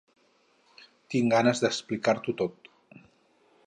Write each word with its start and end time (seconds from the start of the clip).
Tinc 1.15 1.31
ganes 1.35 1.63
d'explicar-t'ho 1.67 2.39
tot. 2.43 2.75